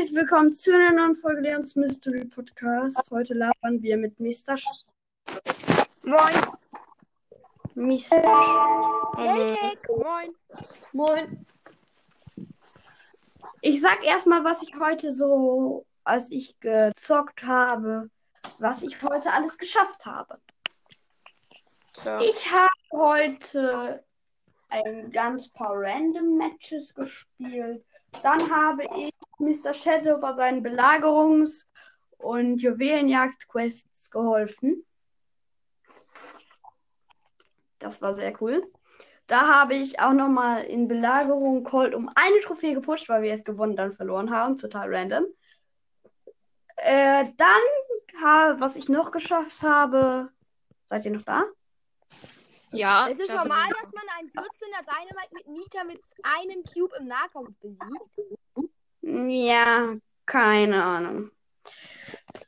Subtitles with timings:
[0.00, 3.10] herzlich willkommen zu einer neuen Folge Leons Mystery Podcast.
[3.10, 4.56] Heute labern wir mit Mr.
[4.56, 4.66] Sch
[6.02, 6.34] Moin.
[7.74, 7.98] Mr.
[7.98, 9.88] Sch Deltek.
[9.90, 10.34] Moin.
[10.92, 11.46] Moin.
[13.60, 18.08] Ich sag erstmal, was ich heute so, als ich gezockt habe,
[18.58, 20.40] was ich heute alles geschafft habe.
[22.02, 22.16] So.
[22.20, 24.02] Ich habe heute
[24.70, 27.84] ein ganz paar Random Matches gespielt.
[28.22, 29.72] Dann habe ich Mr.
[29.72, 31.66] Shadow bei seinen Belagerungs-
[32.18, 34.84] und Juwelenjagd-Quests geholfen.
[37.78, 38.70] Das war sehr cool.
[39.26, 43.46] Da habe ich auch nochmal in Belagerung Colt um eine Trophäe gepusht, weil wir jetzt
[43.46, 44.56] gewonnen, dann verloren haben.
[44.56, 45.24] Total random.
[46.76, 50.30] Äh, dann, was ich noch geschafft habe.
[50.86, 51.44] Seid ihr noch da?
[52.72, 53.08] Ja.
[53.08, 57.50] Es ist normal, dass man einen 14er Dynamite mit Nita mit einem Cube im Nahkampf
[57.60, 58.72] besiegt.
[59.02, 59.94] Ja,
[60.26, 61.30] keine Ahnung.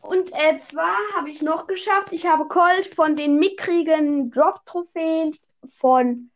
[0.00, 6.30] Und äh, zwar habe ich noch geschafft, ich habe Colt von den mickrigen Drop-Trophäen von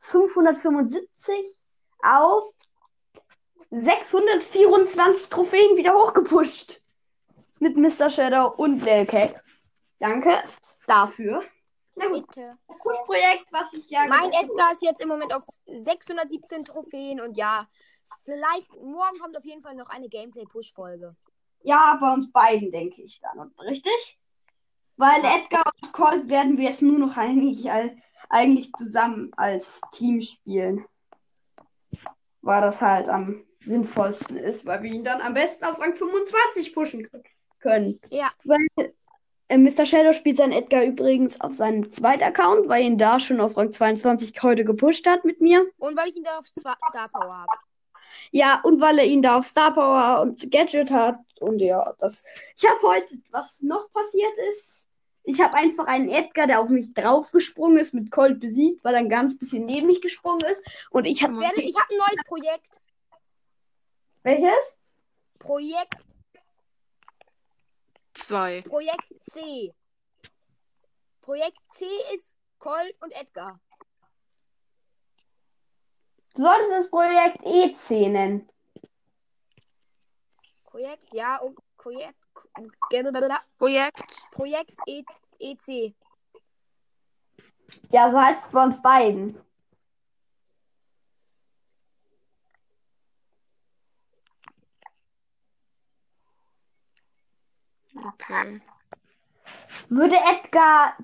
[0.00, 1.56] 575
[2.02, 2.44] auf
[3.70, 6.82] 624 Trophäen wieder hochgepusht.
[7.60, 8.10] Mit Mr.
[8.10, 9.40] Shadow und Delcake.
[9.98, 10.42] Danke
[10.86, 11.42] dafür.
[11.94, 12.52] Na gut, Bitte.
[12.66, 17.36] das Push-Projekt, was ich ja Mein Edgar ist jetzt im Moment auf 617 Trophäen und
[17.36, 17.68] ja,
[18.24, 21.14] vielleicht morgen kommt auf jeden Fall noch eine Gameplay-Push-Folge.
[21.64, 23.38] Ja, bei uns beiden, denke ich dann.
[23.38, 24.18] Und richtig?
[24.96, 27.70] Weil Edgar und Colt werden wir jetzt nur noch eigentlich,
[28.28, 30.84] eigentlich zusammen als Team spielen.
[32.40, 36.74] Weil das halt am sinnvollsten ist, weil wir ihn dann am besten auf Rang 25
[36.74, 37.22] pushen kö-
[37.60, 38.00] können.
[38.10, 38.32] Ja.
[38.44, 38.66] Weil
[39.48, 39.86] äh, Mr.
[39.86, 43.72] Shadow spielt sein Edgar übrigens auf seinem zweiten Account, weil ihn da schon auf Rang
[43.72, 45.66] 22 heute gepusht hat mit mir.
[45.78, 46.76] Und weil ich ihn da auf Star
[47.12, 47.52] Power habe.
[48.30, 51.16] Ja, und weil er ihn da auf Star Power und Gadget hat.
[51.40, 52.24] Und ja, das.
[52.56, 54.88] Ich habe heute, was noch passiert ist.
[55.24, 59.00] Ich habe einfach einen Edgar, der auf mich draufgesprungen ist, mit Colt besiegt, weil er
[59.00, 60.64] ein ganz bisschen neben mich gesprungen ist.
[60.90, 61.34] Und ich habe.
[61.56, 62.66] Ich habe ein neues Projekt.
[64.22, 64.78] Welches?
[65.38, 65.96] Projekt,
[68.14, 68.62] Zwei.
[68.62, 69.74] Projekt C.
[71.20, 71.84] Projekt C
[72.14, 73.60] ist Colt und Edgar.
[76.34, 78.46] Du solltest das Projekt EC nennen.
[80.64, 82.18] Projekt, ja, und Projekt.
[83.58, 84.30] Projekt.
[84.32, 85.04] Projekt e,
[85.38, 85.94] EC.
[87.90, 89.38] Ja, so heißt es bei uns beiden.
[98.04, 98.60] Okay.
[99.88, 100.96] Würde Edgar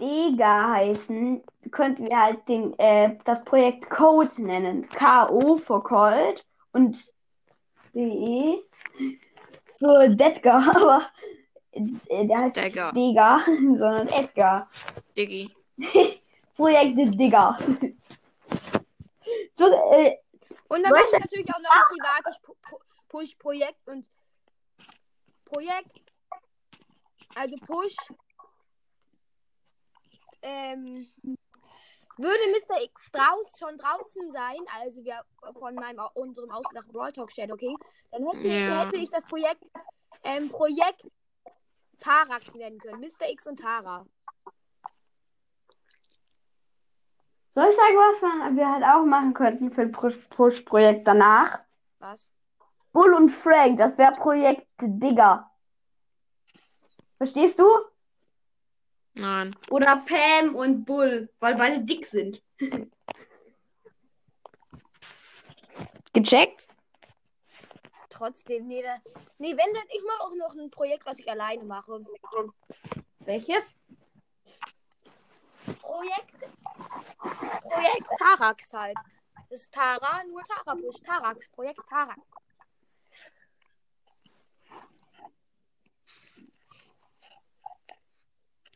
[0.00, 4.88] Dega heißen, könnten wir halt den, äh, das Projekt Code nennen.
[4.90, 6.96] K-O für Colt und
[7.94, 8.62] DE
[9.78, 11.10] für Dedgar, aber
[11.72, 12.92] äh, der heißt Dagger.
[12.92, 14.68] Dega, sondern Edgar.
[15.16, 15.50] Diggi.
[16.56, 17.56] Projekt Digger.
[19.56, 20.16] so, äh,
[20.68, 24.06] Und dann gibt ich es natürlich auch noch ein privates Pu- Pu- Push-Projekt und
[25.44, 26.05] Projekt,
[27.36, 27.96] also Push,
[30.42, 31.06] ähm,
[32.16, 32.82] würde Mr.
[32.82, 35.22] X draus schon draußen sein, also wir
[35.58, 37.76] von meinem unserem ausgedachten Brawl Talk Chat, okay,
[38.10, 38.84] dann hätte, Ja.
[38.84, 39.62] hätte ich das Projekt
[40.24, 41.06] ähm, Projekt
[41.98, 43.28] Tarax nennen können, Mr.
[43.30, 44.06] X und Tara.
[47.54, 51.58] soll ich sagen, was wir halt auch machen könnten für ein Push- Push-Projekt danach?
[51.98, 52.30] Was?
[52.92, 55.50] Bull und Frank, das wäre Projekt Digger.
[57.16, 57.66] Verstehst du?
[59.14, 59.56] Nein.
[59.70, 62.42] Oder Pam und Bull, weil beide dick sind.
[66.12, 66.68] Gecheckt?
[68.10, 68.96] Trotzdem, nee, da,
[69.38, 72.04] nee, wenn dann, ich mache auch noch ein Projekt, was ich alleine mache.
[73.20, 73.76] Welches?
[75.80, 76.48] Projekt.
[77.18, 78.96] Projekt Tarax halt.
[79.50, 81.00] Das ist Tara, nur Tara Push.
[81.04, 81.48] Tarax.
[81.50, 82.20] Projekt Tarax.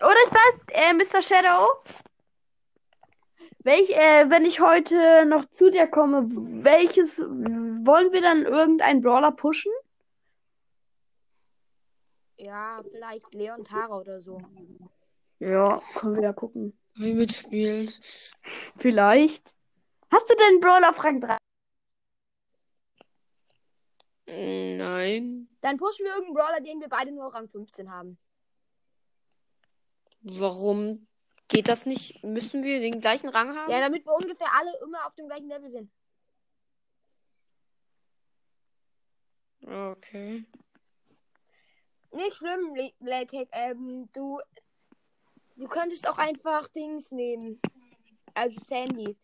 [0.00, 1.22] Oder ich weiß, äh, Mr.
[1.22, 1.66] Shadow.
[3.60, 6.24] Welch, äh, wenn ich heute noch zu dir komme,
[6.64, 9.72] welches wollen wir dann irgendeinen Brawler pushen?
[12.36, 14.40] Ja, vielleicht Leon Tara oder so.
[15.40, 16.78] Ja, können wir ja gucken.
[16.94, 17.90] Wie mitspielen?
[18.76, 19.54] Vielleicht.
[20.10, 21.36] Hast du denn einen Brawler auf Rang 3?
[24.26, 25.48] Nein.
[25.60, 28.18] Dann pushen wir irgendeinen Brawler, den wir beide nur auf Rang 15 haben.
[30.20, 31.06] Warum
[31.48, 32.22] geht das nicht?
[32.24, 33.70] Müssen wir den gleichen Rang haben?
[33.70, 35.90] Ja, damit wir ungefähr alle immer auf dem gleichen Level sind.
[39.66, 40.44] Okay.
[42.12, 43.48] Nicht schlimm, Blackhack.
[43.52, 44.40] Ähm, du,
[45.56, 47.60] du könntest auch einfach Dings nehmen.
[48.34, 49.16] Also Sandy.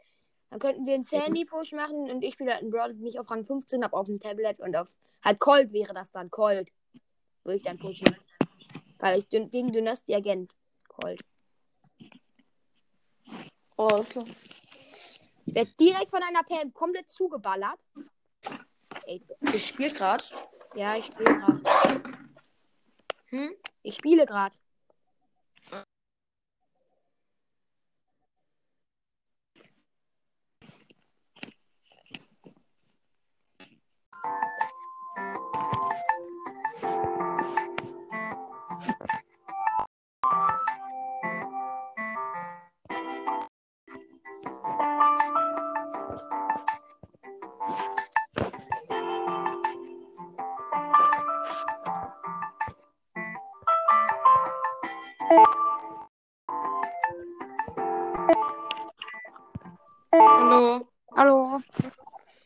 [0.50, 3.30] Dann könnten wir einen Sandy-Push machen und ich spiele halt einen Brawl, den ich auf
[3.30, 4.94] Rang 15 habe, auf dem Tablet und auf.
[5.24, 6.70] Halt Cold wäre das dann, Cold.
[7.42, 8.14] Würde ich dann pushen.
[8.98, 10.52] Weil ich dün- wegen Dynasty Agent.
[11.00, 11.20] Cold.
[13.76, 14.26] Oh, alles klar.
[15.46, 17.78] Ich werde direkt von einer Pam komplett zugeballert.
[19.06, 20.24] Ey, Ich spiele gerade.
[20.74, 21.60] ja, ich spiele gerade.
[23.26, 23.54] Hm?
[23.82, 24.54] Ich spiele gerade.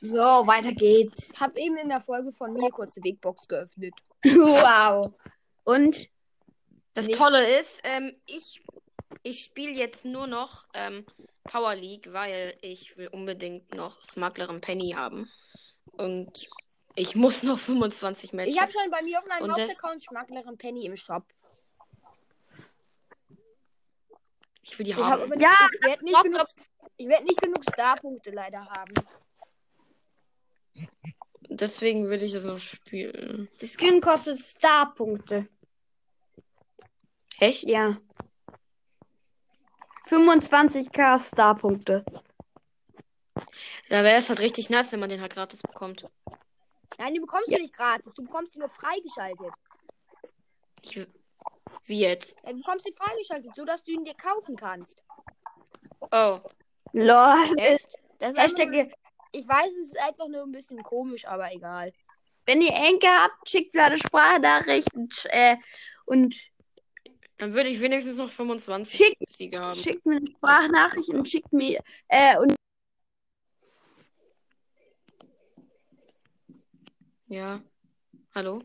[0.09, 1.31] So, weiter geht's.
[1.35, 3.93] Ich habe eben in der Folge von mir kurz die Big Box geöffnet.
[4.25, 5.13] wow.
[5.65, 6.09] Und?
[6.95, 8.61] Das Nicht- Tolle ist, ähm, ich,
[9.23, 11.05] ich spiele jetzt nur noch ähm,
[11.45, 15.29] Power League, weil ich will unbedingt noch Smugglerin Penny haben.
[15.93, 16.47] Und
[16.95, 18.55] ich muss noch 25 Matches.
[18.55, 21.23] Ich habe schon bei mir auf meinem Hauptaccount Schmacklerin Penny im Shop.
[24.63, 25.29] ich will die Ich, hab haben.
[25.31, 25.51] nicht, Ja,
[25.81, 26.47] ich werde nicht, genug,
[26.97, 28.95] ich werd nicht genug Starpunkte leider haben.
[31.49, 33.49] Deswegen will ich das noch spielen.
[33.61, 35.49] Das Skin kostet Star-Punkte.
[37.41, 37.65] Echt?
[37.65, 37.97] Ja.
[40.09, 42.05] 25k Star-Punkte.
[43.89, 46.05] Da wäre es halt richtig nice, wenn man den halt gratis bekommt.
[46.99, 48.13] Nein, die bekommst du nicht gratis.
[48.15, 49.53] Du bekommst sie nur freigeschaltet.
[50.83, 51.07] Ich,
[51.87, 52.35] wie jetzt?
[52.45, 54.97] Ja, du bekommst sie freigeschaltet, sodass du ihn dir kaufen kannst.
[56.11, 56.41] Oh,
[56.93, 57.57] Lol.
[57.57, 57.87] echt?
[58.19, 58.91] Das Hashtag,
[59.39, 61.93] ich weiß, es ist einfach nur ein bisschen komisch, aber egal.
[62.47, 65.57] wenn ihr Enke habt, schickt mir eine Sprachnachricht und, äh,
[66.07, 66.35] und
[67.39, 69.79] Dann würde ich wenigstens noch 25 schickt, Siege haben.
[69.79, 72.55] schickt mir eine Sprachnachricht und schickt mir, äh, und
[77.29, 77.61] Ja.
[78.35, 78.63] Hallo?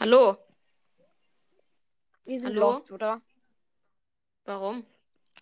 [0.00, 0.38] Hallo?
[2.24, 2.72] Wir sind Hallo?
[2.72, 3.20] lost, oder?
[4.44, 4.86] Warum?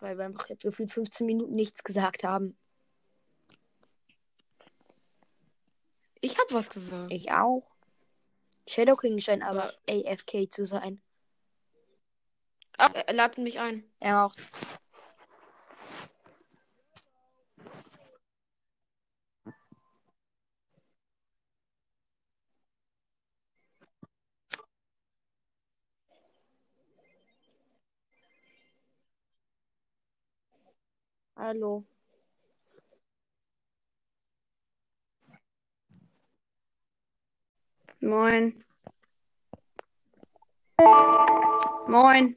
[0.01, 2.57] Weil wir einfach jetzt gefühlt 15 Minuten nichts gesagt haben.
[6.21, 7.11] Ich hab was gesagt.
[7.11, 7.63] Ich auch.
[8.67, 11.01] Shadow King scheint aber Aber- AFK zu sein.
[12.77, 13.83] Ah, er ladet mich ein.
[13.99, 14.33] Er auch.
[31.39, 31.85] Hallo.
[38.01, 38.53] moin.
[41.87, 42.35] Moin.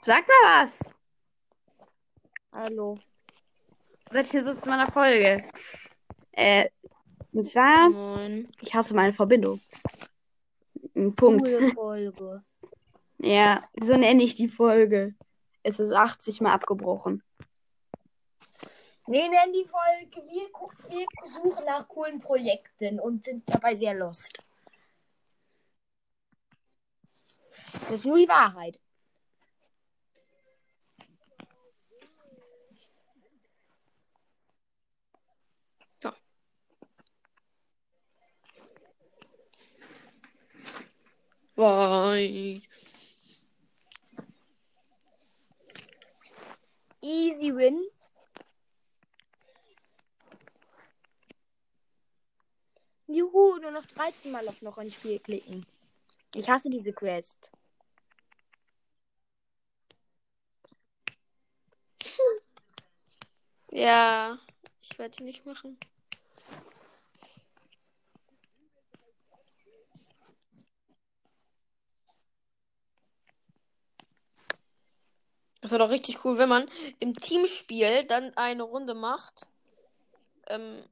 [0.00, 0.80] Sag mal was.
[2.50, 2.98] Hallo.
[4.10, 5.44] Seid hier so zu meiner Folge.
[6.32, 6.70] Äh,
[7.32, 8.48] und zwar, Moin.
[8.62, 9.60] ich hasse meine Verbindung.
[10.96, 11.44] Ein Punkt.
[11.44, 12.44] Coole Folge.
[13.18, 15.14] Ja, so nenne ich die Folge.
[15.64, 17.22] Es ist 80 Mal abgebrochen.
[19.06, 20.28] Nee, nennen die Folge.
[20.28, 20.48] Wir,
[20.88, 24.38] wir suchen nach coolen Projekten und sind dabei sehr lost.
[27.80, 28.78] Das ist nur die Wahrheit.
[41.56, 42.62] Bye.
[47.44, 47.90] Easy win.
[53.06, 55.66] Juhu, nur noch 13 Mal auf noch ein Spiel klicken.
[56.34, 57.50] Ich hasse diese Quest.
[63.70, 64.38] Ja,
[64.80, 65.76] ich werde die nicht machen.
[75.64, 76.68] Das wäre doch richtig cool, wenn man
[77.00, 79.46] im Teamspiel dann eine Runde macht.
[80.46, 80.82] Ähm,